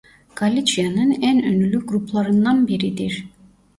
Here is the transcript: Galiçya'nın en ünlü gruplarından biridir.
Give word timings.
Galiçya'nın 0.35 1.11
en 1.21 1.37
ünlü 1.39 1.85
gruplarından 1.85 2.67
biridir. 2.67 3.23